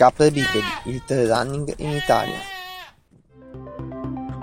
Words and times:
Capre 0.00 0.30
Bipedi, 0.30 0.64
il 0.84 1.02
trail 1.04 1.28
running 1.28 1.74
in 1.76 1.90
Italia. 1.90 2.38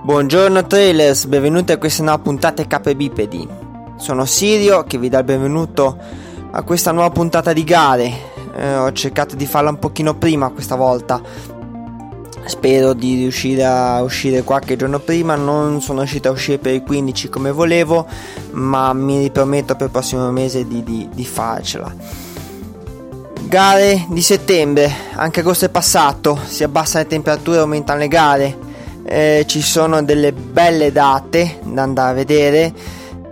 Buongiorno 0.04 0.64
trailers, 0.68 1.24
benvenuti 1.24 1.72
a 1.72 1.78
questa 1.78 2.04
nuova 2.04 2.22
puntata 2.22 2.64
Capre 2.64 2.94
Bipedi. 2.94 3.44
Sono 3.96 4.24
Sirio 4.24 4.84
che 4.84 4.98
vi 4.98 5.08
dà 5.08 5.18
il 5.18 5.24
benvenuto 5.24 5.98
a 6.52 6.62
questa 6.62 6.92
nuova 6.92 7.10
puntata 7.10 7.52
di 7.52 7.64
gare. 7.64 8.12
Eh, 8.54 8.76
ho 8.76 8.92
cercato 8.92 9.34
di 9.34 9.46
farla 9.46 9.70
un 9.70 9.80
pochino 9.80 10.14
prima 10.14 10.50
questa 10.50 10.76
volta. 10.76 11.20
Spero 12.44 12.92
di 12.92 13.16
riuscire 13.16 13.64
a 13.64 14.00
uscire 14.02 14.44
qualche 14.44 14.76
giorno 14.76 15.00
prima. 15.00 15.34
Non 15.34 15.82
sono 15.82 15.98
riuscito 15.98 16.28
a 16.28 16.30
uscire 16.30 16.58
per 16.58 16.74
il 16.74 16.84
15 16.84 17.28
come 17.28 17.50
volevo, 17.50 18.06
ma 18.52 18.92
mi 18.92 19.18
riprometto 19.22 19.74
per 19.74 19.86
il 19.86 19.92
prossimo 19.92 20.30
mese 20.30 20.68
di, 20.68 20.84
di, 20.84 21.08
di 21.12 21.24
farcela. 21.24 22.27
Gare 23.48 24.04
di 24.10 24.20
settembre, 24.20 24.92
anche 25.14 25.40
agosto 25.40 25.64
è 25.64 25.70
passato, 25.70 26.38
si 26.44 26.64
abbassano 26.64 27.04
le 27.04 27.08
temperature, 27.08 27.60
aumentano 27.60 27.98
le 27.98 28.08
gare, 28.08 28.58
eh, 29.04 29.44
ci 29.46 29.62
sono 29.62 30.02
delle 30.02 30.34
belle 30.34 30.92
date 30.92 31.58
da 31.64 31.80
andare 31.80 32.10
a 32.10 32.12
vedere 32.12 32.74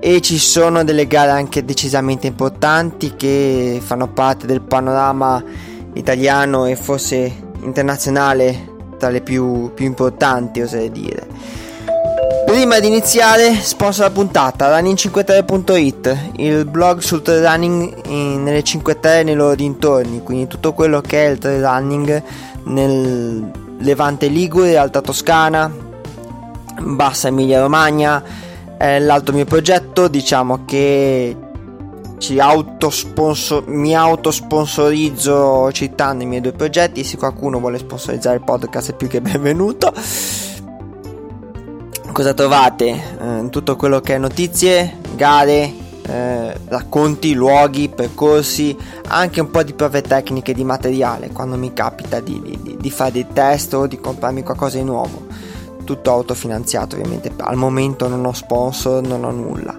e 0.00 0.22
ci 0.22 0.38
sono 0.38 0.84
delle 0.84 1.06
gare 1.06 1.32
anche 1.32 1.66
decisamente 1.66 2.26
importanti 2.26 3.14
che 3.14 3.78
fanno 3.84 4.08
parte 4.08 4.46
del 4.46 4.62
panorama 4.62 5.44
italiano 5.92 6.64
e 6.64 6.76
forse 6.76 7.30
internazionale 7.60 8.72
tra 8.98 9.10
le 9.10 9.20
più, 9.20 9.74
più 9.74 9.84
importanti 9.84 10.62
oserei 10.62 10.90
dire. 10.90 11.26
Prima 12.46 12.78
di 12.78 12.86
iniziare, 12.86 13.56
sponsor 13.56 14.04
la 14.04 14.12
puntata, 14.12 14.78
running53.it, 14.78 16.16
il 16.36 16.64
blog 16.64 17.00
sul 17.00 17.20
trail 17.20 17.42
running 17.42 18.06
in, 18.06 18.44
nelle 18.44 18.62
5 18.62 19.00
Terre 19.00 19.20
e 19.20 19.24
nei 19.24 19.34
loro 19.34 19.56
dintorni, 19.56 20.22
quindi 20.22 20.46
tutto 20.46 20.72
quello 20.72 21.00
che 21.00 21.26
è 21.26 21.30
il 21.30 21.38
trail 21.38 21.60
running 21.60 22.22
nel 22.66 23.50
Levante 23.78 24.28
Ligure, 24.28 24.76
Alta 24.76 25.00
Toscana, 25.00 25.70
Bassa 26.80 27.28
Emilia 27.28 27.60
Romagna, 27.60 28.22
è 28.78 29.00
l'altro 29.00 29.34
mio 29.34 29.44
progetto, 29.44 30.06
diciamo 30.06 30.64
che 30.64 31.36
autosponsor- 32.38 33.66
mi 33.66 33.94
autosponsorizzo 33.96 35.72
citando 35.72 36.22
i 36.22 36.26
miei 36.26 36.40
due 36.40 36.52
progetti, 36.52 37.02
se 37.02 37.16
qualcuno 37.16 37.58
vuole 37.58 37.78
sponsorizzare 37.78 38.36
il 38.36 38.44
podcast 38.44 38.92
è 38.92 38.94
più 38.94 39.08
che 39.08 39.20
benvenuto 39.20 39.92
cosa 42.16 42.32
trovate? 42.32 42.86
Eh, 43.20 43.48
tutto 43.50 43.76
quello 43.76 44.00
che 44.00 44.14
è 44.14 44.18
notizie, 44.18 45.00
gare, 45.16 45.70
eh, 46.06 46.58
racconti, 46.68 47.34
luoghi, 47.34 47.90
percorsi, 47.90 48.74
anche 49.08 49.42
un 49.42 49.50
po' 49.50 49.62
di 49.62 49.74
prove 49.74 50.00
tecniche 50.00 50.54
di 50.54 50.64
materiale 50.64 51.28
quando 51.28 51.58
mi 51.58 51.74
capita 51.74 52.20
di, 52.20 52.40
di, 52.62 52.78
di 52.80 52.90
fare 52.90 53.12
dei 53.12 53.26
test 53.30 53.74
o 53.74 53.86
di 53.86 54.00
comprarmi 54.00 54.42
qualcosa 54.42 54.78
di 54.78 54.84
nuovo. 54.84 55.26
Tutto 55.84 56.10
autofinanziato 56.10 56.96
ovviamente, 56.96 57.30
al 57.36 57.56
momento 57.56 58.08
non 58.08 58.24
ho 58.24 58.32
sponsor, 58.32 59.02
non 59.02 59.22
ho 59.22 59.30
nulla. 59.30 59.76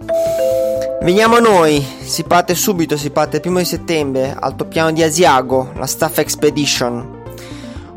Veniamo 1.01 1.37
a 1.37 1.39
noi, 1.39 1.83
si 2.03 2.21
parte 2.21 2.53
subito, 2.53 2.97
si 2.97 3.09
parte 3.09 3.37
il 3.37 3.41
primo 3.41 3.57
di 3.57 3.65
settembre, 3.65 4.37
altopiano 4.39 4.91
di 4.91 5.01
Asiago, 5.01 5.71
la 5.75 5.87
Staff 5.87 6.19
Expedition. 6.19 7.15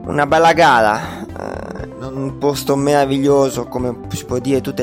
Una 0.07 0.27
bella 0.27 0.55
gara, 0.55 1.20
un 2.13 2.39
posto 2.39 2.77
meraviglioso 2.77 3.65
come 3.65 3.95
si 4.13 4.25
può 4.25 4.39
dire 4.39 4.61
tutta 4.61 4.83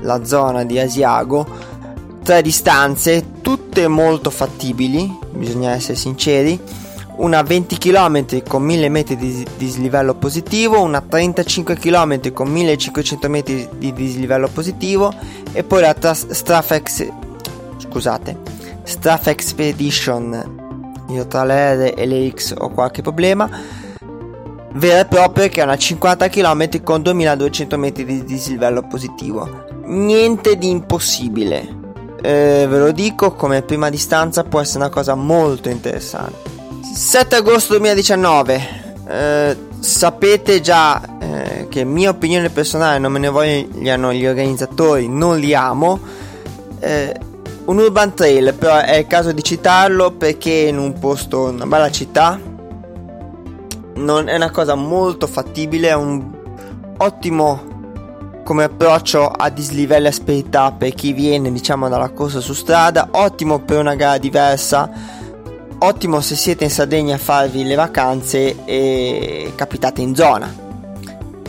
la 0.00 0.24
zona 0.24 0.64
di 0.64 0.78
Asiago. 0.78 1.46
Tre 2.22 2.42
distanze 2.42 3.40
tutte 3.40 3.88
molto 3.88 4.30
fattibili 4.30 5.18
bisogna 5.32 5.70
essere 5.70 5.96
sinceri. 5.96 6.60
Una 7.16 7.42
20 7.42 7.78
km 7.78 8.42
con 8.46 8.62
1000 8.62 8.88
metri 8.88 9.16
di 9.16 9.44
dislivello 9.56 10.14
positivo, 10.14 10.80
una 10.80 11.00
35 11.00 11.76
km 11.76 12.32
con 12.32 12.48
1500 12.48 13.28
metri 13.28 13.68
di 13.76 13.92
dislivello 13.92 14.48
positivo 14.48 15.12
e 15.52 15.64
poi 15.64 15.80
la 15.80 15.94
tra- 15.94 16.14
Strafex 16.14 17.08
scusate 17.78 18.36
Straff 18.84 19.26
Expedition. 19.26 20.66
Io 21.08 21.26
tra 21.26 21.44
le 21.44 21.74
R 21.74 21.94
e 21.96 22.06
le 22.06 22.30
X 22.30 22.54
ho 22.56 22.68
qualche 22.68 23.02
problema 23.02 23.48
vera 24.72 25.00
e 25.00 25.06
propria 25.06 25.48
che 25.48 25.60
è 25.60 25.64
una 25.64 25.76
50 25.76 26.28
km 26.28 26.82
con 26.82 27.02
2200 27.02 27.78
metri 27.78 28.04
di 28.04 28.24
dislivello 28.24 28.82
positivo. 28.82 29.64
Niente 29.84 30.56
di 30.56 30.68
impossibile. 30.68 31.76
Eh, 32.20 32.66
ve 32.68 32.78
lo 32.78 32.90
dico, 32.92 33.32
come 33.32 33.62
prima 33.62 33.90
distanza 33.90 34.44
può 34.44 34.60
essere 34.60 34.80
una 34.80 34.90
cosa 34.90 35.14
molto 35.14 35.68
interessante. 35.68 36.50
7 36.94 37.36
agosto 37.36 37.74
2019. 37.74 38.86
Eh, 39.08 39.56
sapete 39.78 40.60
già 40.60 41.00
eh, 41.18 41.66
che 41.68 41.84
mia 41.84 42.10
opinione 42.10 42.50
personale, 42.50 42.98
non 42.98 43.12
me 43.12 43.18
ne 43.20 43.28
vogliono 43.28 44.12
gli 44.12 44.26
organizzatori, 44.26 45.08
non 45.08 45.38
li 45.38 45.54
amo. 45.54 45.98
Eh, 46.80 47.20
un 47.66 47.78
urban 47.78 48.14
trail, 48.14 48.54
però 48.54 48.78
è 48.78 48.96
il 48.96 49.06
caso 49.06 49.32
di 49.32 49.42
citarlo 49.42 50.12
perché 50.12 50.50
in 50.50 50.78
un 50.78 50.98
posto, 50.98 51.44
una 51.44 51.66
bella 51.66 51.90
città, 51.90 52.40
non 53.98 54.28
è 54.28 54.36
una 54.36 54.50
cosa 54.50 54.74
molto 54.74 55.26
fattibile, 55.26 55.88
è 55.88 55.94
un 55.94 56.24
ottimo 56.98 57.76
come 58.44 58.64
approccio 58.64 59.26
a 59.26 59.50
dislivello 59.50 60.06
e 60.06 60.10
asperità 60.10 60.72
per 60.72 60.94
chi 60.94 61.12
viene 61.12 61.52
diciamo 61.52 61.88
dalla 61.88 62.08
corsa 62.10 62.40
su 62.40 62.54
strada, 62.54 63.08
ottimo 63.10 63.58
per 63.58 63.78
una 63.78 63.94
gara 63.94 64.16
diversa, 64.16 64.90
ottimo 65.80 66.20
se 66.20 66.34
siete 66.34 66.64
in 66.64 66.70
Sardegna 66.70 67.16
a 67.16 67.18
farvi 67.18 67.64
le 67.64 67.74
vacanze 67.74 68.64
e 68.64 69.52
capitate 69.54 70.00
in 70.00 70.14
zona. 70.14 70.66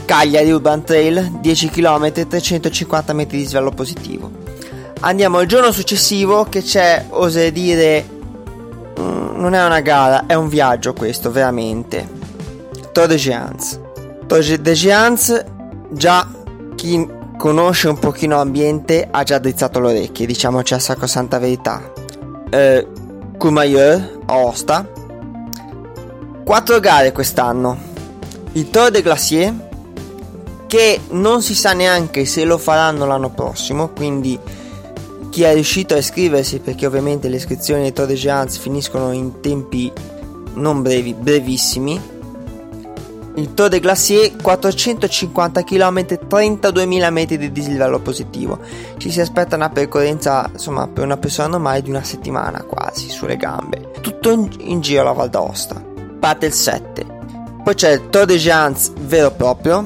Cagliari 0.03 0.51
Urban 0.51 0.83
Trail, 0.83 1.37
10 1.39 1.69
km, 1.69 2.11
350 2.11 3.13
metri 3.13 3.37
di 3.37 3.45
svelo 3.45 3.69
positivo. 3.69 4.29
Andiamo 5.01 5.37
al 5.37 5.45
giorno 5.45 5.71
successivo 5.71 6.45
che 6.45 6.63
c'è, 6.63 7.05
oserei 7.09 7.51
dire, 7.51 8.09
mm, 8.99 9.39
non 9.39 9.53
è 9.53 9.63
una 9.63 9.79
gara, 9.79 10.25
è 10.25 10.33
un 10.33 10.49
viaggio 10.49 10.93
questo, 10.93 11.31
veramente. 11.31 12.18
Tour 12.91 13.07
de 13.07 13.17
Géance. 13.17 13.79
Tour 14.27 14.57
de 14.59 14.73
Géance, 14.73 15.45
già 15.91 16.27
chi 16.75 17.07
conosce 17.37 17.87
un 17.87 17.97
pochino 17.97 18.35
l'ambiente 18.35 19.07
ha 19.09 19.23
già 19.23 19.39
drizzato 19.39 19.79
le 19.79 19.87
orecchie, 19.87 20.25
diciamoci 20.25 20.73
la 20.73 20.79
sacrosanta 20.79 21.39
verità. 21.39 21.91
Eh, 22.49 22.87
Courmayeur, 23.37 24.19
Aosta. 24.25 24.87
Quattro 26.43 26.79
gare 26.79 27.11
quest'anno. 27.11 27.77
Il 28.53 28.69
Tour 28.69 28.89
de 28.89 29.01
Glacier, 29.01 29.53
che 30.67 30.99
non 31.11 31.41
si 31.41 31.55
sa 31.55 31.73
neanche 31.73 32.25
se 32.25 32.43
lo 32.43 32.57
faranno 32.57 33.05
l'anno 33.05 33.29
prossimo, 33.29 33.89
quindi 33.89 34.37
chi 35.29 35.43
è 35.43 35.53
riuscito 35.53 35.93
a 35.93 35.97
iscriversi, 35.97 36.59
perché 36.59 36.85
ovviamente 36.85 37.29
le 37.29 37.37
iscrizioni 37.37 37.85
ai 37.85 37.93
Tour 37.93 38.07
de 38.07 38.15
Géance 38.15 38.59
finiscono 38.59 39.11
in 39.11 39.39
tempi 39.39 39.91
non 40.55 40.81
brevi, 40.81 41.13
brevissimi, 41.13 42.01
il 43.35 43.53
Tour 43.53 43.69
de 43.69 43.79
Glacier 43.79 44.35
450 44.35 45.63
km 45.63 45.99
32.000 46.27 47.11
metri 47.11 47.37
di 47.37 47.51
dislivello 47.51 47.99
positivo. 47.99 48.59
Ci 48.97 49.11
si 49.11 49.21
aspetta 49.21 49.55
una 49.55 49.69
percorrenza, 49.69 50.49
insomma, 50.51 50.87
per 50.87 51.03
una 51.03 51.17
persona 51.17 51.47
normale 51.47 51.81
di 51.81 51.89
una 51.89 52.03
settimana 52.03 52.63
quasi 52.63 53.09
sulle 53.09 53.37
gambe. 53.37 53.91
Tutto 54.01 54.31
in, 54.31 54.49
in 54.59 54.81
giro 54.81 55.01
alla 55.01 55.11
Val 55.13 55.29
d'Aosta. 55.29 55.81
Parte 56.19 56.47
il 56.47 56.53
7. 56.53 57.05
Poi 57.63 57.75
c'è 57.75 57.91
il 57.91 58.09
Tour 58.09 58.25
de 58.25 58.37
Géants 58.37 58.91
vero 58.99 59.27
e 59.27 59.31
proprio, 59.31 59.85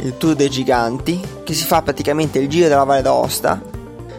il 0.00 0.16
Tour 0.16 0.34
dei 0.34 0.48
Giganti, 0.48 1.20
che 1.44 1.54
si 1.54 1.64
fa 1.64 1.82
praticamente 1.82 2.38
il 2.38 2.48
giro 2.48 2.68
della 2.68 2.84
Valle 2.84 3.02
d'Aosta. 3.02 3.60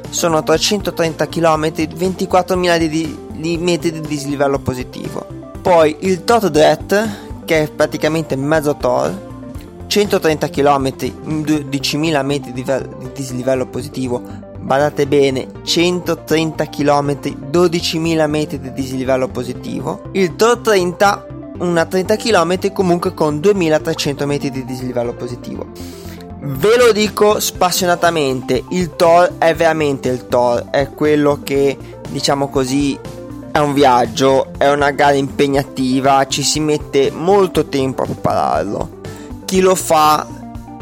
Sono 0.09 0.41
330 0.41 1.27
km, 1.27 1.65
24.000 1.67 2.85
di, 2.85 3.17
di 3.33 3.57
metri 3.57 3.91
di 3.91 4.01
dislivello 4.01 4.59
positivo. 4.59 5.25
Poi 5.61 5.97
il 6.01 6.23
Tour 6.23 6.49
Dret 6.49 7.26
che 7.47 7.63
è 7.63 7.71
praticamente 7.71 8.35
mezzo 8.35 8.75
Tor, 8.75 9.85
130 9.87 10.49
km, 10.49 10.89
12.000 10.89 12.25
metri 12.25 12.51
di, 12.51 12.61
di 12.61 13.11
dislivello 13.13 13.65
positivo, 13.67 14.21
badate 14.59 15.07
bene, 15.07 15.47
130 15.63 16.65
km, 16.65 17.17
12.000 17.49 18.27
metri 18.27 18.59
di 18.59 18.73
dislivello 18.73 19.29
positivo, 19.29 20.01
il 20.11 20.35
Tor 20.35 20.57
30 20.57 21.27
una 21.59 21.85
30 21.85 22.17
km 22.17 22.71
comunque 22.71 23.13
con 23.13 23.39
2300 23.39 24.27
metri 24.27 24.51
di 24.51 24.65
dislivello 24.65 25.13
positivo. 25.13 25.67
Ve 26.39 26.77
lo 26.77 26.91
dico 26.91 27.39
spassionatamente, 27.39 28.63
il 28.71 28.95
Thor 28.95 29.35
è 29.37 29.55
veramente 29.55 30.09
il 30.09 30.27
Thor, 30.27 30.65
è 30.69 30.91
quello 30.91 31.39
che 31.43 31.77
diciamo 32.09 32.49
così 32.49 32.99
è 33.57 33.59
un 33.59 33.73
viaggio, 33.73 34.51
è 34.55 34.69
una 34.69 34.91
gara 34.91 35.15
impegnativa, 35.15 36.27
ci 36.27 36.43
si 36.43 36.59
mette 36.59 37.09
molto 37.09 37.65
tempo 37.65 38.03
a 38.03 38.05
prepararlo. 38.05 38.99
Chi 39.45 39.61
lo 39.61 39.73
fa 39.73 40.27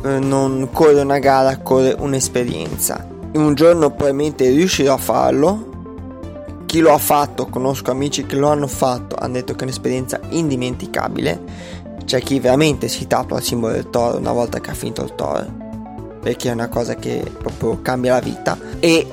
eh, 0.04 0.20
non 0.20 0.68
corre 0.74 1.00
una 1.00 1.20
gara, 1.20 1.58
corre 1.60 1.96
un'esperienza. 1.98 3.08
Un 3.34 3.54
giorno 3.54 3.92
probabilmente 3.92 4.50
riuscirò 4.50 4.96
a 4.96 4.98
farlo. 4.98 5.70
Chi 6.66 6.80
lo 6.80 6.92
ha 6.92 6.98
fatto, 6.98 7.46
conosco 7.46 7.92
amici 7.92 8.26
che 8.26 8.36
lo 8.36 8.50
hanno 8.50 8.68
fatto, 8.68 9.16
hanno 9.18 9.34
detto 9.34 9.54
che 9.54 9.62
è 9.62 9.64
un'esperienza 9.64 10.20
indimenticabile. 10.30 11.42
C'è 12.04 12.20
chi 12.22 12.42
veramente 12.42 12.90
si 12.90 13.08
tatua 13.08 13.38
il 13.38 13.44
simbolo 13.44 13.72
del 13.72 13.90
toro 13.90 14.18
una 14.18 14.34
volta 14.34 14.60
che 14.60 14.72
ha 14.72 14.74
finito 14.74 15.02
il 15.02 15.16
toro, 15.16 15.46
perché 16.22 16.50
è 16.50 16.52
una 16.52 16.68
cosa 16.68 16.96
che 16.96 17.24
proprio 17.38 17.82
cambia 17.82 18.16
la 18.16 18.20
vita. 18.20 18.58
E 18.82 19.08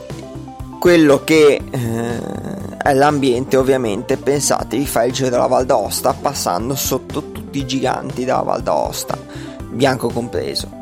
quello 0.81 1.23
che 1.23 1.61
eh, 1.71 2.62
l'ambiente, 2.93 3.57
ovviamente, 3.57 4.17
pensate 4.17 4.77
di 4.77 4.87
fare 4.87 5.07
il 5.07 5.13
giro 5.13 5.29
della 5.29 5.47
Val 5.47 5.67
d'Aosta 5.67 6.15
passando 6.15 6.75
sotto 6.75 7.31
tutti 7.31 7.59
i 7.59 7.67
giganti 7.67 8.25
della 8.25 8.43
Val 8.43 8.63
d'Aosta, 8.63 9.17
bianco 9.71 10.09
compreso. 10.09 10.81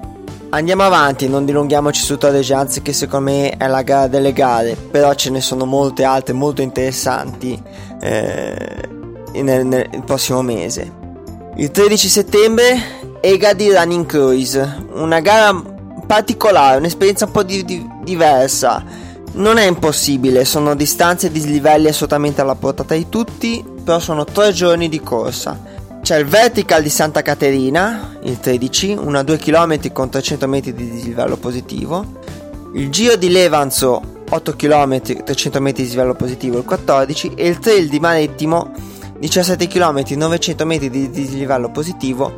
Andiamo 0.52 0.82
avanti, 0.82 1.28
non 1.28 1.44
dilunghiamoci 1.44 2.02
su 2.02 2.18
Torre 2.18 2.40
Gianzi 2.40 2.82
che 2.82 2.92
secondo 2.92 3.30
me 3.30 3.50
è 3.50 3.68
la 3.68 3.82
gara 3.82 4.08
delle 4.08 4.32
gare, 4.32 4.74
però 4.74 5.14
ce 5.14 5.30
ne 5.30 5.40
sono 5.40 5.64
molte 5.64 6.02
altre 6.02 6.34
molto 6.34 6.60
interessanti 6.60 7.60
eh, 8.00 8.88
nel, 9.34 9.64
nel, 9.64 10.02
prossimo 10.04 10.42
mese. 10.42 10.92
Il 11.54 11.70
13 11.70 12.08
settembre 12.08 12.78
Egadi 13.20 13.72
Running 13.72 14.06
Cruise, 14.06 14.86
una 14.94 15.20
gara 15.20 15.54
particolare, 16.04 16.78
un'esperienza 16.78 17.26
un 17.26 17.30
po' 17.30 17.44
di, 17.44 17.64
di, 17.64 17.88
diversa. 18.02 18.82
Non 19.32 19.58
è 19.58 19.66
impossibile, 19.66 20.44
sono 20.44 20.74
distanze 20.74 21.28
e 21.28 21.30
dislivelli 21.30 21.86
assolutamente 21.86 22.40
alla 22.40 22.56
portata 22.56 22.94
di 22.94 23.08
tutti, 23.08 23.64
però 23.84 24.00
sono 24.00 24.24
tre 24.24 24.52
giorni 24.52 24.88
di 24.88 25.00
corsa. 25.00 25.78
C'è 26.02 26.18
il 26.18 26.26
Vertical 26.26 26.82
di 26.82 26.88
Santa 26.88 27.22
Caterina, 27.22 28.16
il 28.24 28.40
13, 28.40 28.96
una 29.00 29.22
2 29.22 29.38
km 29.38 29.92
con 29.92 30.10
300 30.10 30.48
metri 30.48 30.74
di 30.74 30.90
dislivello 30.90 31.36
positivo. 31.36 32.18
Il 32.74 32.90
Giro 32.90 33.14
di 33.14 33.30
Levanzo, 33.30 34.02
8 34.28 34.56
km, 34.56 35.00
300 35.22 35.60
metri 35.60 35.82
di 35.82 35.88
dislivello 35.88 36.14
positivo, 36.14 36.58
il 36.58 36.64
14. 36.64 37.34
E 37.36 37.46
il 37.46 37.58
Trail 37.60 37.88
di 37.88 38.00
Marettimo, 38.00 38.72
17 39.20 39.68
km, 39.68 40.02
900 40.08 40.66
metri 40.66 40.90
di 40.90 41.08
dislivello 41.08 41.70
positivo, 41.70 42.32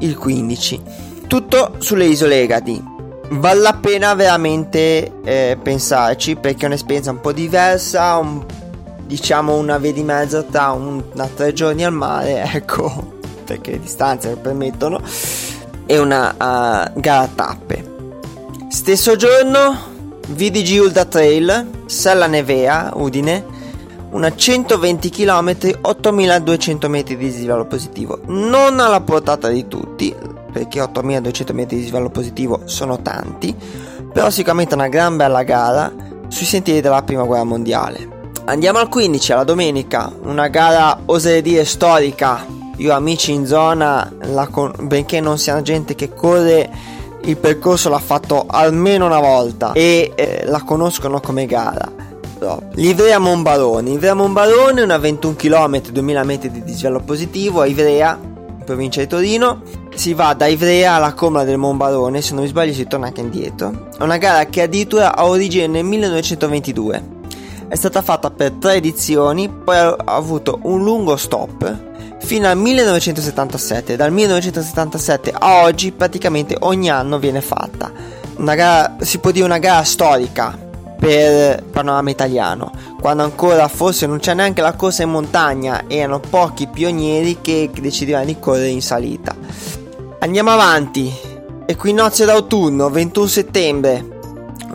il 0.00 0.16
15. 0.16 0.82
Tutto 1.28 1.76
sulle 1.78 2.06
isole 2.06 2.42
Egadi. 2.42 2.94
Vale 3.28 3.60
la 3.60 3.74
pena 3.74 4.14
veramente 4.14 5.20
eh, 5.24 5.58
pensarci 5.60 6.36
perché 6.36 6.64
è 6.64 6.66
un'esperienza 6.66 7.10
un 7.10 7.20
po' 7.20 7.32
diversa, 7.32 8.16
un 8.16 8.44
diciamo 9.06 9.54
una 9.56 9.78
via 9.78 9.92
di 9.92 10.02
mezzo 10.02 10.44
tra 10.44 10.72
una 10.72 11.28
tre 11.34 11.52
giorni 11.52 11.84
al 11.84 11.92
mare, 11.92 12.42
ecco, 12.54 13.18
perché 13.44 13.72
le 13.72 13.80
distanze 13.80 14.30
lo 14.30 14.36
permettono, 14.36 15.00
e 15.86 15.98
una 15.98 16.30
uh, 16.32 17.00
gara 17.00 17.28
tappe. 17.34 17.94
Stesso 18.68 19.16
giorno 19.16 19.94
VDG 20.28 20.80
Ultra 20.80 21.04
Trail, 21.04 21.70
Sella 21.86 22.26
Nevea, 22.26 22.92
Udine, 22.94 23.44
una 24.10 24.34
120 24.34 25.10
km, 25.10 25.56
8200 25.80 26.88
metri 26.88 27.16
di 27.16 27.24
dislivello 27.26 27.66
positivo, 27.66 28.20
non 28.26 28.80
alla 28.80 29.00
portata 29.00 29.48
di 29.48 29.66
tutti, 29.68 30.14
perché 30.56 30.80
8200 30.80 31.52
metri 31.52 31.76
di 31.76 31.82
dislivello 31.82 32.08
positivo 32.08 32.62
sono 32.64 33.02
tanti, 33.02 33.54
però 34.10 34.30
sicuramente 34.30 34.72
una 34.72 34.88
gran 34.88 35.14
bella 35.18 35.42
gara 35.42 35.92
sui 36.28 36.46
sentieri 36.46 36.80
della 36.80 37.02
prima 37.02 37.24
guerra 37.24 37.44
mondiale. 37.44 38.08
Andiamo 38.46 38.78
al 38.78 38.88
15, 38.88 39.32
alla 39.32 39.44
domenica, 39.44 40.10
una 40.22 40.48
gara 40.48 40.98
oserei 41.04 41.42
dire 41.42 41.66
storica. 41.66 42.46
Io 42.78 42.94
amici 42.94 43.32
in 43.32 43.44
zona, 43.44 44.10
con... 44.50 44.72
benché 44.80 45.20
non 45.20 45.36
sia 45.36 45.60
gente 45.60 45.94
che 45.94 46.14
corre, 46.14 46.70
il 47.24 47.36
percorso 47.36 47.90
l'ha 47.90 47.98
fatto 47.98 48.46
almeno 48.48 49.04
una 49.04 49.20
volta 49.20 49.72
e 49.72 50.12
eh, 50.14 50.44
la 50.46 50.62
conoscono 50.62 51.20
come 51.20 51.44
gara. 51.44 51.92
Livrea 52.76 53.18
Monbarone, 53.18 53.90
Livrea 53.90 54.14
Monbarone, 54.14 54.80
una 54.80 54.96
21 54.96 55.34
km, 55.34 55.80
2000 55.90 56.24
metri 56.24 56.50
di 56.50 56.62
dislivello 56.62 57.00
positivo 57.00 57.60
a 57.60 57.66
Ivrea, 57.66 58.18
in 58.22 58.64
provincia 58.64 59.00
di 59.00 59.06
Torino. 59.06 59.84
Si 59.96 60.14
va 60.14 60.34
da 60.34 60.46
Ivrea 60.46 60.94
alla 60.94 61.14
Comola 61.14 61.42
del 61.42 61.56
Monbarone, 61.56 62.22
se 62.22 62.34
non 62.34 62.42
mi 62.42 62.48
sbaglio 62.48 62.72
si 62.72 62.86
torna 62.86 63.06
anche 63.06 63.20
indietro. 63.20 63.88
È 63.98 64.02
una 64.02 64.18
gara 64.18 64.44
che 64.46 64.62
addirittura 64.62 65.16
ha 65.16 65.26
origine 65.26 65.66
nel 65.66 65.84
1922 65.84 67.14
è 67.68 67.74
stata 67.74 68.00
fatta 68.00 68.30
per 68.30 68.52
tre 68.52 68.74
edizioni, 68.74 69.48
poi 69.48 69.76
ha 69.76 69.96
avuto 70.04 70.60
un 70.62 70.84
lungo 70.84 71.16
stop 71.16 71.78
fino 72.20 72.48
al 72.48 72.56
1977. 72.56 73.96
Dal 73.96 74.12
1977 74.12 75.32
a 75.36 75.62
oggi 75.62 75.90
praticamente 75.90 76.56
ogni 76.60 76.90
anno 76.90 77.18
viene 77.18 77.40
fatta. 77.40 77.90
Una 78.36 78.54
gara, 78.54 78.96
si 79.00 79.18
può 79.18 79.32
dire 79.32 79.44
una 79.44 79.58
gara 79.58 79.82
storica 79.82 80.56
per 80.96 81.58
il 81.58 81.64
panorama 81.64 82.10
italiano, 82.10 82.70
quando 83.00 83.24
ancora 83.24 83.66
forse 83.66 84.06
non 84.06 84.18
c'è 84.18 84.34
neanche 84.34 84.62
la 84.62 84.74
corsa 84.74 85.02
in 85.02 85.10
montagna, 85.10 85.84
erano 85.88 86.20
pochi 86.20 86.68
pionieri 86.68 87.38
che 87.40 87.68
decidevano 87.74 88.26
di 88.26 88.38
correre 88.38 88.68
in 88.68 88.82
salita. 88.82 89.34
Andiamo 90.20 90.50
avanti. 90.50 91.12
Equinozio 91.66 92.24
d'autunno, 92.24 92.88
21 92.90 93.26
settembre 93.26 94.14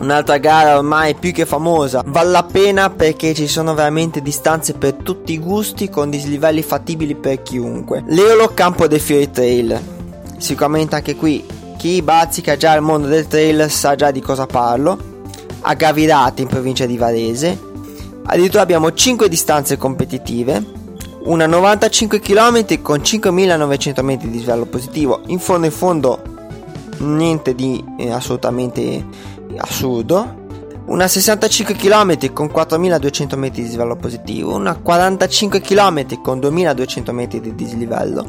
un'altra 0.02 0.38
gara 0.38 0.76
ormai 0.76 1.14
più 1.14 1.32
che 1.32 1.46
famosa. 1.46 2.02
Vale 2.04 2.30
la 2.30 2.42
pena 2.42 2.90
perché 2.90 3.34
ci 3.34 3.46
sono 3.46 3.74
veramente 3.74 4.20
distanze 4.20 4.74
per 4.74 4.94
tutti 4.94 5.32
i 5.32 5.38
gusti 5.38 5.88
con 5.88 6.10
dislivelli 6.10 6.62
fattibili 6.62 7.14
per 7.14 7.42
chiunque. 7.42 8.02
L'Eolo 8.06 8.48
Campo 8.52 8.86
dei 8.86 8.98
Fiori 8.98 9.30
Trail. 9.30 9.80
Sicuramente 10.38 10.96
anche 10.96 11.14
qui 11.14 11.44
chi 11.76 12.02
bazzica 12.02 12.56
già 12.56 12.74
il 12.74 12.82
mondo 12.82 13.06
del 13.06 13.26
trail 13.26 13.70
sa 13.70 13.94
già 13.94 14.10
di 14.10 14.20
cosa 14.20 14.46
parlo. 14.46 15.10
A 15.60 15.74
Gavirate 15.74 16.42
in 16.42 16.48
provincia 16.48 16.86
di 16.86 16.96
Varese. 16.96 17.70
Addirittura 18.24 18.62
abbiamo 18.62 18.92
5 18.92 19.28
distanze 19.28 19.76
competitive 19.76 20.80
una 21.24 21.46
95 21.46 22.20
km 22.20 22.82
con 22.82 23.04
5900 23.04 24.02
metri 24.02 24.26
di 24.26 24.38
dislivello 24.38 24.66
positivo. 24.66 25.20
In 25.26 25.38
fondo 25.38 25.66
in 25.66 25.72
fondo 25.72 26.22
niente 26.98 27.54
di 27.54 27.82
eh, 27.98 28.10
assolutamente 28.10 29.04
assurdo, 29.56 30.40
una 30.84 31.06
65 31.06 31.74
km 31.74 32.32
con 32.32 32.50
4200 32.50 33.36
metri 33.36 33.62
di 33.62 33.68
dislivello 33.68 33.96
positivo, 33.96 34.54
una 34.54 34.74
45 34.74 35.60
km 35.60 36.20
con 36.20 36.40
2200 36.40 37.12
metri 37.12 37.40
di 37.40 37.54
dislivello, 37.54 38.26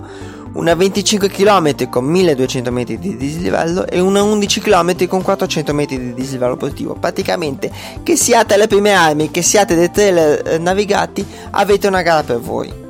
una 0.53 0.75
25 0.75 1.29
km 1.29 1.89
con 1.89 2.05
1200 2.05 2.71
metri 2.71 2.99
di 2.99 3.17
dislivello 3.17 3.87
e 3.87 3.99
una 3.99 4.21
11 4.21 4.61
km 4.61 5.07
con 5.07 5.23
400 5.23 5.73
metri 5.73 5.97
di 5.97 6.13
dislivello 6.13 6.55
positivo. 6.55 6.93
Praticamente, 6.93 7.71
che 8.03 8.15
siate 8.15 8.53
alle 8.53 8.67
prime 8.67 8.91
armi, 8.91 9.31
che 9.31 9.41
siate 9.41 9.73
dei 9.73 9.89
trailer 9.89 10.47
eh, 10.47 10.57
navigati, 10.59 11.25
avete 11.51 11.87
una 11.87 12.03
gara 12.03 12.21
per 12.21 12.39
voi. 12.39 12.82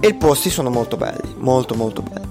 E 0.00 0.08
i 0.08 0.14
posti 0.14 0.50
sono 0.50 0.70
molto 0.70 0.96
belli, 0.96 1.34
molto 1.38 1.74
molto 1.74 2.02
belli. 2.02 2.26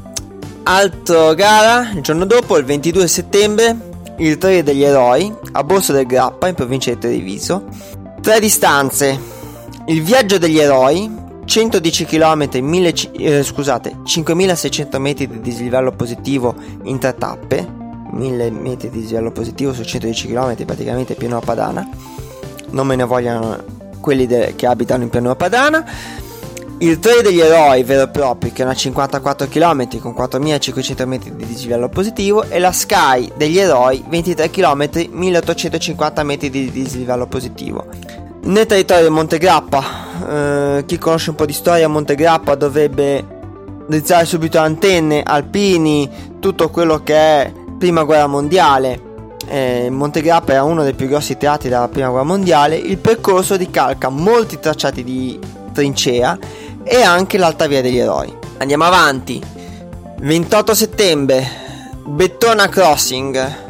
Altra 0.63 1.33
gara, 1.33 1.91
il 1.91 2.01
giorno 2.01 2.25
dopo, 2.25 2.57
il 2.57 2.65
22 2.65 3.07
settembre, 3.07 3.75
il 4.17 4.37
Trail 4.37 4.63
degli 4.63 4.83
Eroi, 4.83 5.33
a 5.51 5.63
Borso 5.63 5.91
del 5.91 6.05
Grappa, 6.05 6.47
in 6.47 6.55
provincia 6.55 6.91
di 6.91 6.99
Treviso. 6.99 7.65
Tre 8.21 8.39
distanze. 8.39 9.19
Il 9.87 10.01
Viaggio 10.01 10.37
degli 10.37 10.57
Eroi, 10.57 11.23
110 11.45 12.05
km, 12.05 12.59
1000, 12.59 12.93
eh, 13.17 13.43
scusate, 13.43 13.97
5600 14.03 14.99
metri 14.99 15.27
di 15.27 15.41
dislivello 15.41 15.91
positivo 15.91 16.55
in 16.83 16.97
tre 16.97 17.15
tappe, 17.15 17.67
1000 18.11 18.51
metri 18.51 18.89
di 18.89 19.01
dislivello 19.01 19.31
positivo 19.31 19.73
su 19.73 19.83
110 19.83 20.27
km, 20.27 20.65
praticamente 20.65 21.13
pianura 21.15 21.41
padana. 21.41 21.87
Non 22.71 22.87
me 22.87 22.95
ne 22.95 23.03
vogliono 23.03 23.63
quelli 23.99 24.25
de- 24.25 24.53
che 24.55 24.65
abitano 24.65 25.03
in 25.03 25.09
pianura 25.09 25.35
padana 25.35 25.85
il 26.79 26.99
Trail 26.99 27.21
degli 27.21 27.39
Eroi 27.39 27.83
vero 27.83 28.03
e 28.03 28.09
proprio, 28.09 28.51
che 28.51 28.61
è 28.61 28.65
una 28.65 28.73
54 28.73 29.47
km 29.47 29.99
con 29.99 30.13
4500 30.13 31.07
metri 31.07 31.35
di 31.35 31.45
dislivello 31.45 31.87
positivo, 31.87 32.43
e 32.43 32.59
la 32.59 32.73
Sky 32.73 33.31
degli 33.35 33.57
Eroi, 33.57 34.03
23 34.07 34.49
km, 34.49 35.07
1850 35.09 36.23
metri 36.23 36.49
di 36.49 36.69
dislivello 36.71 37.27
positivo. 37.27 37.85
Nel 38.43 38.65
territorio 38.65 39.07
di 39.07 39.13
Montegrappa, 39.13 39.83
eh, 40.29 40.83
chi 40.85 40.97
conosce 40.97 41.29
un 41.29 41.37
po' 41.37 41.45
di 41.45 41.53
storia, 41.53 41.87
Montegrappa 41.87 42.55
dovrebbe 42.55 43.25
drizzare 43.87 44.25
subito 44.25 44.59
antenne, 44.59 45.23
alpini, 45.23 46.09
tutto 46.39 46.69
quello 46.69 47.01
che 47.03 47.15
è 47.15 47.51
prima 47.77 48.03
guerra 48.03 48.27
mondiale. 48.27 49.13
Eh, 49.47 49.89
Montegrappa 49.89 50.51
era 50.53 50.63
uno 50.63 50.83
dei 50.83 50.93
più 50.93 51.07
grossi 51.07 51.37
teatri 51.37 51.69
della 51.69 51.87
prima 51.87 52.09
guerra 52.09 52.25
mondiale. 52.25 52.75
Il 52.75 52.97
percorso 52.97 53.55
ricalca 53.55 54.09
molti 54.09 54.59
tracciati 54.59 55.03
di 55.03 55.39
trincea 55.75 56.37
e 56.85 57.01
anche 57.01 57.37
l'Alta 57.37 57.67
Via 57.67 57.81
degli 57.81 57.97
Eroi. 57.97 58.33
Andiamo 58.57 58.83
avanti. 58.85 59.41
28 60.17 60.73
settembre, 60.73 61.45
Bettona 62.05 62.69
Crossing 62.69 63.63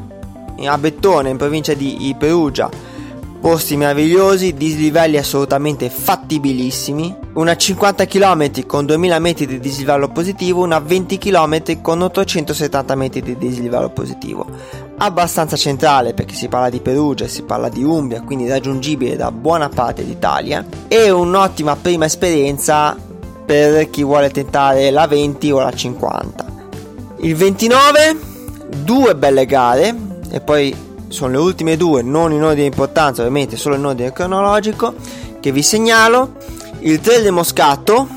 a 0.64 0.78
Bettone 0.78 1.30
in 1.30 1.38
provincia 1.38 1.74
di 1.74 2.16
Perugia. 2.18 2.70
Posti 3.40 3.78
meravigliosi, 3.78 4.54
dislivelli 4.54 5.18
assolutamente 5.18 5.90
fattibilissimi. 5.90 7.16
Una 7.34 7.56
50 7.56 8.06
km 8.06 8.66
con 8.66 8.86
2000 8.86 9.20
metri 9.20 9.46
di 9.46 9.60
dislivello 9.60 10.08
positivo, 10.08 10.64
una 10.64 10.80
20 10.80 11.18
km 11.20 11.82
con 11.82 12.02
870 12.02 12.96
metri 12.96 13.22
di 13.22 13.38
dislivello 13.38 13.90
positivo. 13.90 14.48
Abbastanza 14.98 15.56
centrale 15.56 16.14
perché 16.14 16.36
si 16.36 16.48
parla 16.48 16.70
di 16.70 16.80
Perugia, 16.80 17.28
si 17.28 17.44
parla 17.44 17.70
di 17.70 17.84
Umbria, 17.84 18.22
quindi 18.22 18.48
raggiungibile 18.48 19.16
da 19.16 19.32
buona 19.32 19.70
parte 19.70 20.06
d'Italia 20.06 20.66
e 20.88 21.10
un'ottima 21.10 21.76
prima 21.76 22.06
esperienza 22.06 22.96
per 23.46 23.90
chi 23.90 24.04
vuole 24.04 24.30
tentare 24.30 24.90
la 24.90 25.08
20 25.08 25.52
o 25.52 25.60
la 25.60 25.72
50. 25.72 26.46
Il 27.18 27.36
29, 27.36 28.20
due 28.84 29.16
belle 29.16 29.46
gare 29.46 29.96
e 30.30 30.42
poi 30.42 30.76
sono 31.08 31.32
le 31.32 31.38
ultime 31.38 31.78
due, 31.78 32.02
non 32.02 32.32
in 32.32 32.44
ordine 32.44 32.62
di 32.62 32.68
importanza, 32.68 33.22
ovviamente 33.22 33.58
solo 33.58 33.76
in 33.76 33.86
ordine 33.86 34.12
cronologico, 34.12 34.94
che 35.40 35.52
vi 35.52 35.62
segnalo. 35.62 36.34
Il 36.80 37.00
Trail 37.00 37.24
del 37.24 37.32
Moscato 37.32 38.08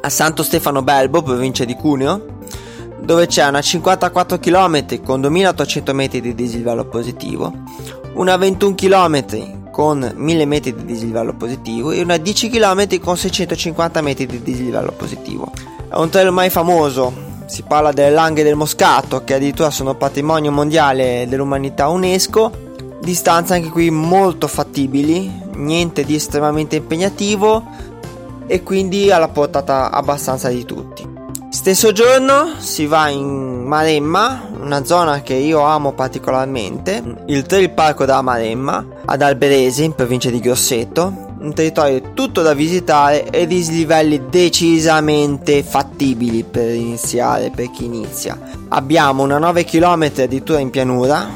a 0.00 0.08
Santo 0.08 0.42
Stefano 0.42 0.82
Belbo, 0.82 1.22
provincia 1.22 1.64
di 1.64 1.74
Cuneo, 1.74 2.35
dove 3.06 3.28
c'è 3.28 3.46
una 3.46 3.62
54 3.62 4.40
km 4.40 5.00
con 5.02 5.20
2800 5.20 5.94
metri 5.94 6.20
di 6.20 6.34
dislivello 6.34 6.86
positivo, 6.86 7.52
una 8.14 8.36
21 8.36 8.74
km 8.74 9.70
con 9.70 10.12
1000 10.12 10.44
metri 10.44 10.74
di 10.74 10.84
dislivello 10.84 11.32
positivo 11.34 11.92
e 11.92 12.02
una 12.02 12.16
10 12.16 12.50
km 12.50 12.98
con 12.98 13.16
650 13.16 14.00
metri 14.00 14.26
di 14.26 14.42
dislivello 14.42 14.90
positivo. 14.90 15.52
È 15.88 15.94
un 15.94 16.10
trail 16.10 16.32
mai 16.32 16.50
famoso, 16.50 17.12
si 17.46 17.62
parla 17.62 17.92
delle 17.92 18.10
langhe 18.10 18.42
del 18.42 18.56
Moscato 18.56 19.22
che 19.22 19.34
addirittura 19.34 19.70
sono 19.70 19.94
patrimonio 19.94 20.50
mondiale 20.50 21.26
dell'umanità 21.28 21.86
UNESCO, 21.86 22.50
distanze 23.00 23.54
anche 23.54 23.68
qui 23.68 23.88
molto 23.88 24.48
fattibili, 24.48 25.30
niente 25.54 26.02
di 26.02 26.16
estremamente 26.16 26.74
impegnativo 26.74 27.64
e 28.48 28.64
quindi 28.64 29.12
alla 29.12 29.28
portata 29.28 29.92
abbastanza 29.92 30.48
di 30.48 30.64
tutti. 30.64 31.15
Stesso 31.56 31.90
giorno 31.90 32.50
si 32.58 32.84
va 32.84 33.08
in 33.08 33.64
Maremma, 33.64 34.50
una 34.60 34.84
zona 34.84 35.22
che 35.22 35.32
io 35.32 35.62
amo 35.62 35.94
particolarmente, 35.94 37.02
il 37.28 37.44
Trail 37.44 37.70
Parco 37.70 38.04
della 38.04 38.20
Maremma, 38.20 38.84
ad 39.06 39.22
Alberese, 39.22 39.82
in 39.82 39.94
provincia 39.94 40.28
di 40.28 40.38
Grosseto, 40.38 41.34
un 41.40 41.54
territorio 41.54 42.12
tutto 42.12 42.42
da 42.42 42.52
visitare 42.52 43.30
e 43.30 43.46
dislivelli 43.46 44.26
decisamente 44.28 45.62
fattibili 45.62 46.44
per 46.44 46.74
iniziare, 46.74 47.50
per 47.50 47.70
chi 47.70 47.86
inizia. 47.86 48.38
Abbiamo 48.68 49.22
una 49.22 49.38
9 49.38 49.64
km 49.64 50.02
addirittura 50.02 50.58
in 50.58 50.68
pianura, 50.68 51.26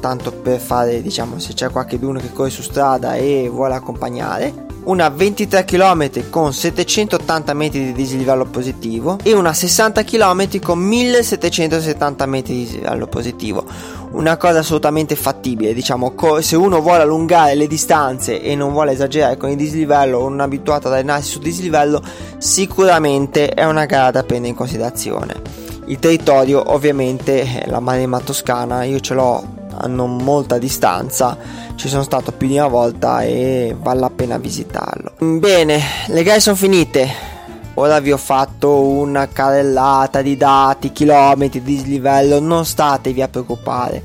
tanto 0.00 0.32
per 0.32 0.60
fare, 0.60 1.00
diciamo, 1.00 1.38
se 1.38 1.54
c'è 1.54 1.70
qualcuno 1.70 2.20
che 2.20 2.30
corre 2.30 2.50
su 2.50 2.60
strada 2.60 3.14
e 3.14 3.48
vuole 3.50 3.74
accompagnare 3.74 4.70
una 4.84 5.08
23 5.08 5.64
km 5.64 6.28
con 6.30 6.52
780 6.52 7.54
metri 7.54 7.84
di 7.84 7.92
dislivello 7.92 8.46
positivo 8.46 9.18
e 9.22 9.32
una 9.32 9.52
60 9.52 10.02
km 10.02 10.60
con 10.60 10.78
1770 10.78 12.26
metri 12.26 12.54
di 12.54 12.64
dislivello 12.64 13.06
positivo. 13.06 13.64
Una 14.12 14.36
cosa 14.36 14.58
assolutamente 14.58 15.14
fattibile, 15.14 15.72
diciamo, 15.72 16.14
se 16.40 16.56
uno 16.56 16.80
vuole 16.80 17.02
allungare 17.02 17.54
le 17.54 17.66
distanze 17.66 18.42
e 18.42 18.54
non 18.54 18.72
vuole 18.72 18.92
esagerare 18.92 19.36
con 19.36 19.50
il 19.50 19.56
dislivello 19.56 20.18
o 20.18 20.28
non 20.28 20.40
è 20.40 20.44
abituato 20.44 20.88
ad 20.88 20.94
allenarsi 20.94 21.30
su 21.30 21.38
dislivello, 21.38 22.02
sicuramente 22.38 23.48
è 23.48 23.64
una 23.64 23.86
gara 23.86 24.10
da 24.10 24.22
prendere 24.22 24.50
in 24.50 24.56
considerazione. 24.56 25.40
Il 25.86 25.98
territorio, 25.98 26.72
ovviamente, 26.72 27.64
la 27.66 27.80
Maremma 27.80 28.20
Toscana, 28.20 28.84
io 28.84 29.00
ce 29.00 29.14
l'ho 29.14 29.60
a 29.76 29.86
non 29.86 30.16
molta 30.16 30.58
distanza 30.58 31.36
ci 31.74 31.88
sono 31.88 32.02
stato 32.02 32.32
più 32.32 32.46
di 32.46 32.56
una 32.56 32.68
volta 32.68 33.22
e 33.22 33.74
vale 33.78 34.00
la 34.00 34.10
pena 34.10 34.38
visitarlo. 34.38 35.12
Bene 35.18 35.80
le 36.06 36.22
gare 36.22 36.40
sono 36.40 36.56
finite. 36.56 37.30
Ora 37.74 38.00
vi 38.00 38.12
ho 38.12 38.18
fatto 38.18 38.80
una 38.80 39.28
carrellata 39.28 40.20
di 40.20 40.36
dati 40.36 40.92
chilometri 40.92 41.62
di 41.62 41.76
dislivello 41.76 42.38
non 42.38 42.64
statevi 42.64 43.22
a 43.22 43.28
preoccupare. 43.28 44.02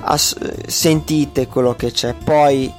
As- 0.00 0.36
sentite 0.66 1.46
quello 1.46 1.74
che 1.74 1.90
c'è. 1.90 2.14
Poi 2.14 2.72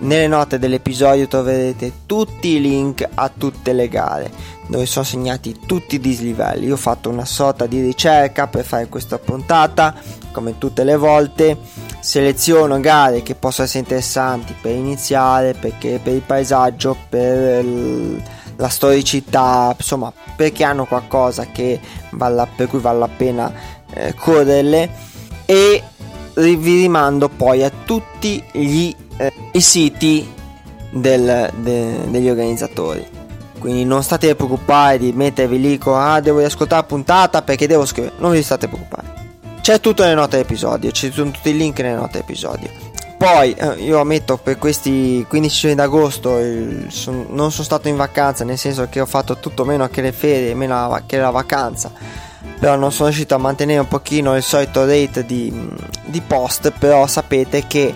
nelle 0.00 0.26
note 0.26 0.58
dell'episodio 0.58 1.26
troverete 1.26 1.92
tutti 2.06 2.48
i 2.48 2.60
link 2.60 3.06
a 3.14 3.30
tutte 3.34 3.72
le 3.72 3.88
gare 3.88 4.58
dove 4.70 4.86
sono 4.86 5.04
segnati 5.04 5.58
tutti 5.66 5.96
i 5.96 6.00
dislivelli. 6.00 6.66
Io 6.66 6.74
ho 6.74 6.78
fatto 6.78 7.10
una 7.10 7.24
sorta 7.24 7.66
di 7.66 7.80
ricerca 7.80 8.46
per 8.46 8.64
fare 8.64 8.86
questa 8.86 9.18
puntata, 9.18 9.94
come 10.30 10.58
tutte 10.58 10.84
le 10.84 10.96
volte. 10.96 11.58
Seleziono 11.98 12.78
gare 12.78 13.22
che 13.22 13.34
possono 13.34 13.66
essere 13.66 13.82
interessanti 13.82 14.54
per 14.58 14.72
iniziare, 14.72 15.54
perché 15.54 15.98
per 16.00 16.14
il 16.14 16.22
paesaggio, 16.22 16.96
per 17.08 17.64
la 18.56 18.68
storicità, 18.68 19.74
insomma, 19.76 20.12
perché 20.36 20.62
hanno 20.62 20.86
qualcosa 20.86 21.48
vale, 22.12 22.48
per 22.54 22.68
cui 22.68 22.78
vale 22.78 22.98
la 23.00 23.08
pena 23.08 23.52
eh, 23.92 24.14
correrle 24.14 24.88
e 25.46 25.82
vi 26.34 26.80
rimando 26.80 27.28
poi 27.28 27.64
a 27.64 27.72
tutti 27.84 28.42
gli 28.52 28.94
eh, 29.52 29.60
siti 29.60 30.32
del, 30.90 31.50
de, 31.56 32.10
degli 32.10 32.28
organizzatori 32.28 33.18
quindi 33.60 33.84
non 33.84 34.02
state 34.02 34.34
preoccupati 34.34 34.98
di 34.98 35.12
mettervi 35.12 35.60
lì 35.60 35.78
con 35.78 36.00
ah 36.00 36.18
devo 36.20 36.38
riascoltare 36.38 36.80
la 36.80 36.86
puntata 36.86 37.42
perché 37.42 37.68
devo 37.68 37.84
scrivere. 37.84 38.14
Non 38.16 38.32
vi 38.32 38.42
state 38.42 38.66
preoccupati. 38.66 39.06
C'è 39.60 39.78
tutto 39.78 40.02
nelle 40.02 40.14
note 40.14 40.36
dell'episodio, 40.36 40.90
ci 40.90 41.12
sono 41.12 41.30
tutti 41.30 41.50
i 41.50 41.56
link 41.56 41.78
nelle 41.80 41.94
note 41.94 42.12
dell'episodio. 42.12 42.70
Poi 43.18 43.52
eh, 43.52 43.74
io 43.82 44.00
ammetto 44.00 44.38
per 44.38 44.56
questi 44.56 45.24
15 45.28 45.60
giorni 45.60 45.76
d'agosto 45.76 46.38
il, 46.38 46.86
son, 46.88 47.26
non 47.28 47.52
sono 47.52 47.64
stato 47.64 47.88
in 47.88 47.96
vacanza, 47.96 48.44
nel 48.44 48.56
senso 48.56 48.88
che 48.88 48.98
ho 48.98 49.06
fatto 49.06 49.36
tutto 49.36 49.66
meno 49.66 49.86
che 49.88 50.00
le 50.00 50.12
ferie, 50.12 50.54
meno 50.54 50.88
la, 50.88 51.02
che 51.04 51.18
la 51.18 51.28
vacanza. 51.28 51.92
Però 52.58 52.76
non 52.76 52.90
sono 52.90 53.08
riuscito 53.08 53.34
a 53.34 53.38
mantenere 53.38 53.80
un 53.80 53.88
pochino 53.88 54.34
il 54.34 54.42
solito 54.42 54.86
rate 54.86 55.26
di, 55.26 55.68
di 56.06 56.20
post, 56.22 56.72
però 56.78 57.06
sapete 57.06 57.66
che 57.66 57.94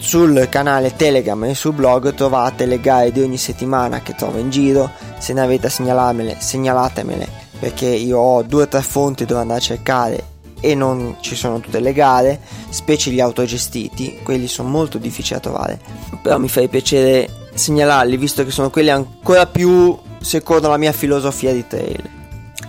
sul 0.00 0.48
canale 0.48 0.96
Telegram 0.96 1.44
e 1.44 1.54
sul 1.54 1.74
blog 1.74 2.14
trovate 2.14 2.64
le 2.64 2.80
gare 2.80 3.12
di 3.12 3.20
ogni 3.20 3.36
settimana 3.36 4.00
che 4.00 4.14
trovo 4.14 4.38
in 4.38 4.50
giro. 4.50 4.90
Se 5.18 5.32
ne 5.32 5.42
avete 5.42 5.66
a 5.66 5.70
segnalarmele, 5.70 6.36
segnalatemele 6.40 7.48
perché 7.60 7.86
io 7.86 8.18
ho 8.18 8.42
due 8.42 8.62
o 8.62 8.68
tre 8.68 8.80
fonti 8.80 9.26
dove 9.26 9.42
andare 9.42 9.60
a 9.60 9.62
cercare 9.62 10.24
e 10.60 10.74
non 10.74 11.16
ci 11.20 11.36
sono 11.36 11.60
tutte 11.60 11.78
le 11.78 11.92
gare, 11.92 12.40
specie 12.70 13.10
gli 13.10 13.20
autogestiti, 13.20 14.20
quelli 14.22 14.48
sono 14.48 14.68
molto 14.68 14.98
difficili 14.98 15.38
da 15.38 15.48
trovare. 15.48 15.80
Però 16.22 16.38
mi 16.38 16.48
fa 16.48 16.66
piacere 16.68 17.28
segnalarli 17.54 18.16
visto 18.16 18.44
che 18.44 18.50
sono 18.50 18.70
quelli 18.70 18.90
ancora 18.90 19.46
più 19.46 19.96
secondo 20.20 20.68
la 20.68 20.76
mia 20.78 20.92
filosofia 20.92 21.52
di 21.52 21.66
trail. 21.66 22.10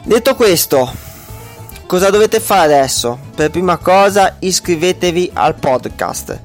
Detto 0.03 0.35
questo, 0.35 0.91
cosa 1.85 2.09
dovete 2.09 2.39
fare 2.39 2.73
adesso? 2.73 3.17
Per 3.33 3.49
prima 3.49 3.77
cosa 3.77 4.35
iscrivetevi 4.39 5.31
al 5.33 5.55
podcast 5.55 6.39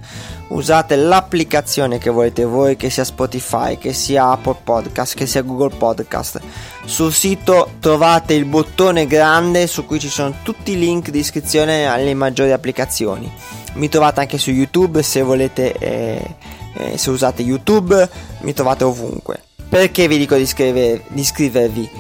usate 0.48 0.96
l'applicazione 0.96 1.98
che 1.98 2.10
volete 2.10 2.44
voi, 2.44 2.76
che 2.76 2.90
sia 2.90 3.04
Spotify, 3.04 3.78
che 3.78 3.92
sia 3.92 4.30
Apple 4.30 4.58
Podcast, 4.62 5.14
che 5.14 5.26
sia 5.26 5.42
Google 5.42 5.76
Podcast. 5.76 6.40
Sul 6.84 7.12
sito 7.12 7.70
trovate 7.80 8.34
il 8.34 8.44
bottone 8.44 9.06
grande 9.06 9.66
su 9.66 9.84
cui 9.84 9.98
ci 9.98 10.08
sono 10.08 10.34
tutti 10.42 10.72
i 10.72 10.78
link 10.78 11.10
di 11.10 11.18
iscrizione 11.18 11.86
alle 11.86 12.14
maggiori 12.14 12.52
applicazioni. 12.52 13.30
Mi 13.74 13.88
trovate 13.88 14.20
anche 14.20 14.38
su 14.38 14.50
YouTube 14.50 15.02
se 15.02 15.22
volete, 15.22 15.72
eh, 15.78 16.36
eh, 16.74 16.98
se 16.98 17.10
usate 17.10 17.42
YouTube, 17.42 18.08
mi 18.40 18.52
trovate 18.52 18.84
ovunque. 18.84 19.40
Perché 19.68 20.06
vi 20.06 20.18
dico 20.18 20.36
di, 20.36 20.42
iscriver- 20.42 21.02
di 21.08 21.20
iscrivervi? 21.20 21.90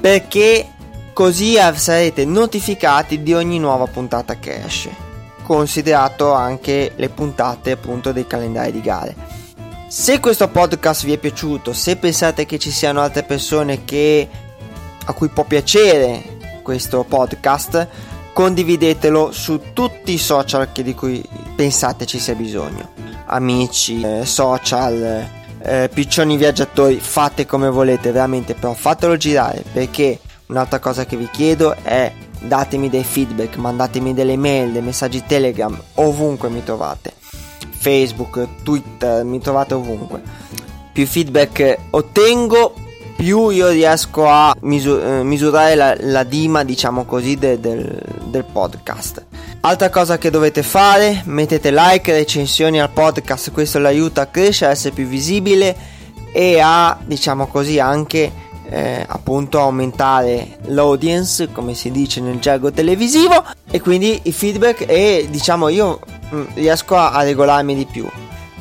Perché 0.00 0.68
così 1.14 1.56
sarete 1.74 2.24
notificati 2.24 3.22
di 3.22 3.32
ogni 3.32 3.58
nuova 3.58 3.86
puntata 3.86 4.38
che 4.38 4.62
esce 4.62 5.03
considerato 5.44 6.32
anche 6.32 6.92
le 6.96 7.08
puntate 7.10 7.72
appunto 7.72 8.12
dei 8.12 8.26
calendari 8.26 8.72
di 8.72 8.80
gare. 8.80 9.14
Se 9.86 10.18
questo 10.18 10.48
podcast 10.48 11.04
vi 11.04 11.12
è 11.12 11.18
piaciuto, 11.18 11.72
se 11.72 11.96
pensate 11.96 12.46
che 12.46 12.58
ci 12.58 12.70
siano 12.70 13.00
altre 13.00 13.22
persone 13.22 13.84
che, 13.84 14.28
a 15.04 15.12
cui 15.12 15.28
può 15.28 15.44
piacere 15.44 16.60
questo 16.62 17.04
podcast, 17.04 17.86
condividetelo 18.32 19.30
su 19.30 19.60
tutti 19.72 20.14
i 20.14 20.18
social 20.18 20.68
di 20.72 20.94
cui 20.94 21.22
pensate 21.54 22.06
ci 22.06 22.18
sia 22.18 22.34
bisogno. 22.34 22.90
Amici, 23.26 24.00
eh, 24.00 24.24
social, 24.24 25.28
eh, 25.62 25.90
piccioni 25.92 26.36
viaggiatori, 26.36 26.98
fate 26.98 27.46
come 27.46 27.68
volete, 27.68 28.10
veramente, 28.10 28.54
però 28.54 28.72
fatelo 28.72 29.16
girare 29.16 29.62
perché 29.72 30.18
un'altra 30.46 30.78
cosa 30.78 31.06
che 31.06 31.16
vi 31.16 31.28
chiedo 31.30 31.76
è 31.82 32.12
datemi 32.46 32.88
dei 32.90 33.04
feedback, 33.04 33.56
mandatemi 33.56 34.14
delle 34.14 34.36
mail, 34.36 34.72
dei 34.72 34.82
messaggi 34.82 35.24
Telegram, 35.26 35.76
ovunque 35.94 36.48
mi 36.48 36.62
trovate. 36.62 37.12
Facebook, 37.76 38.46
Twitter, 38.62 39.24
mi 39.24 39.40
trovate 39.40 39.74
ovunque. 39.74 40.22
Più 40.92 41.06
feedback 41.06 41.76
ottengo, 41.90 42.74
più 43.16 43.48
io 43.50 43.68
riesco 43.68 44.28
a 44.28 44.54
misur- 44.60 45.02
eh, 45.02 45.22
misurare 45.22 45.74
la, 45.74 45.96
la, 45.98 46.22
dima, 46.24 46.64
diciamo 46.64 47.04
così, 47.04 47.36
de- 47.36 47.60
del, 47.60 48.00
del 48.26 48.44
podcast. 48.44 49.24
Altra 49.60 49.88
cosa 49.90 50.18
che 50.18 50.30
dovete 50.30 50.62
fare, 50.62 51.22
mettete 51.24 51.70
like, 51.72 52.12
recensioni 52.12 52.80
al 52.80 52.90
podcast, 52.90 53.50
questo 53.50 53.78
l'aiuta 53.78 54.22
a 54.22 54.26
crescere, 54.26 54.70
a 54.70 54.74
essere 54.74 54.94
più 54.94 55.06
visibile 55.06 55.74
e 56.32 56.60
a, 56.60 56.96
diciamo 57.04 57.46
così, 57.46 57.78
anche 57.80 58.30
eh, 58.70 59.04
appunto 59.06 59.60
aumentare 59.60 60.58
l'audience 60.66 61.50
come 61.52 61.74
si 61.74 61.90
dice 61.90 62.20
nel 62.20 62.38
gergo 62.38 62.70
televisivo 62.70 63.44
e 63.70 63.80
quindi 63.80 64.20
i 64.24 64.32
feedback 64.32 64.84
e 64.88 65.26
diciamo 65.30 65.68
io 65.68 66.00
mh, 66.30 66.36
mm, 66.36 66.44
riesco 66.54 66.96
a, 66.96 67.12
a 67.12 67.22
regolarmi 67.22 67.74
di 67.74 67.86
più. 67.86 68.06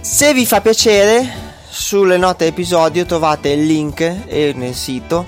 Se 0.02 0.34
vi 0.34 0.46
fa 0.46 0.62
piacere 0.62 1.52
sulle 1.70 2.18
note 2.18 2.46
episodio 2.46 3.06
trovate 3.06 3.50
il 3.50 3.66
link 3.66 4.02
e 4.02 4.54
nel 4.56 4.76
sito 4.76 5.26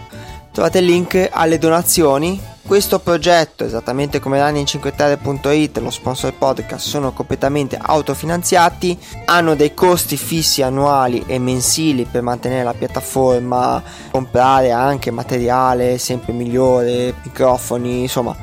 trovate 0.51 0.79
il 0.79 0.85
link 0.85 1.29
alle 1.31 1.57
donazioni 1.57 2.39
questo 2.65 2.99
progetto, 2.99 3.63
esattamente 3.63 4.19
come 4.19 4.39
running5terre.it, 4.39 5.77
lo 5.77 5.91
sponsor 5.91 6.33
podcast, 6.33 6.87
sono 6.87 7.11
completamente 7.13 7.77
autofinanziati, 7.79 8.97
hanno 9.25 9.55
dei 9.55 9.73
costi 9.75 10.17
fissi 10.17 10.63
annuali 10.63 11.23
e 11.27 11.37
mensili 11.37 12.05
per 12.05 12.23
mantenere 12.23 12.63
la 12.63 12.73
piattaforma, 12.73 13.81
comprare 14.09 14.71
anche 14.71 15.11
materiale 15.11 15.99
sempre 15.99 16.33
migliore, 16.33 17.13
microfoni, 17.23 18.01
insomma 18.01 18.35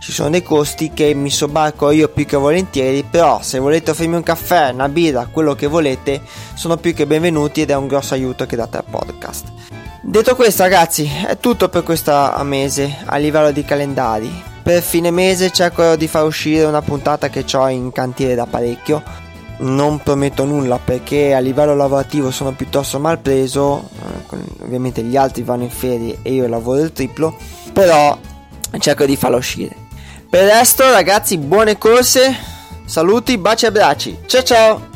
ci 0.00 0.12
sono 0.12 0.30
dei 0.30 0.42
costi 0.42 0.92
che 0.92 1.12
mi 1.14 1.30
sobbarco 1.30 1.90
io 1.90 2.08
più 2.08 2.24
che 2.24 2.36
volentieri, 2.36 3.04
però 3.04 3.40
se 3.42 3.58
volete 3.58 3.90
offrirmi 3.90 4.16
un 4.16 4.22
caffè, 4.22 4.70
una 4.70 4.88
birra, 4.88 5.28
quello 5.30 5.54
che 5.54 5.66
volete, 5.66 6.22
sono 6.54 6.78
più 6.78 6.94
che 6.94 7.06
benvenuti 7.06 7.60
ed 7.60 7.70
è 7.70 7.76
un 7.76 7.86
grosso 7.86 8.14
aiuto 8.14 8.46
che 8.46 8.56
date 8.56 8.78
al 8.78 8.84
podcast. 8.88 9.59
Detto 10.02 10.34
questo 10.34 10.62
ragazzi, 10.62 11.08
è 11.26 11.36
tutto 11.38 11.68
per 11.68 11.82
questo 11.82 12.32
mese 12.42 12.96
a 13.04 13.16
livello 13.16 13.50
di 13.50 13.64
calendari. 13.64 14.42
Per 14.62 14.82
fine 14.82 15.10
mese 15.10 15.50
cercherò 15.50 15.94
di 15.94 16.08
far 16.08 16.24
uscire 16.24 16.64
una 16.64 16.80
puntata 16.80 17.28
che 17.28 17.44
ho 17.54 17.68
in 17.68 17.92
cantiere 17.92 18.34
da 18.34 18.46
parecchio. 18.46 19.02
Non 19.58 19.98
prometto 19.98 20.46
nulla 20.46 20.78
perché 20.82 21.34
a 21.34 21.38
livello 21.38 21.76
lavorativo 21.76 22.30
sono 22.30 22.52
piuttosto 22.52 22.98
mal 22.98 23.18
preso, 23.18 23.90
eh, 24.32 24.36
ovviamente 24.62 25.02
gli 25.02 25.18
altri 25.18 25.42
vanno 25.42 25.64
in 25.64 25.70
ferie 25.70 26.18
e 26.22 26.32
io 26.32 26.48
lavoro 26.48 26.80
il 26.80 26.92
triplo, 26.92 27.36
però 27.70 28.16
cerco 28.78 29.04
di 29.04 29.16
farlo 29.16 29.36
uscire. 29.36 29.76
Per 30.30 30.42
il 30.42 30.48
resto 30.48 30.90
ragazzi 30.90 31.36
buone 31.36 31.76
corse, 31.76 32.34
saluti, 32.86 33.36
baci 33.36 33.66
e 33.66 33.68
abbracci, 33.68 34.18
ciao 34.24 34.42
ciao! 34.42 34.89